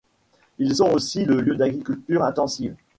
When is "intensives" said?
2.23-2.75